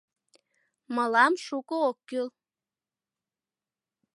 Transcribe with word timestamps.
Мылам 0.95 1.33
шуко 1.45 1.75
ок 1.89 1.97
кӱл». 2.07 2.27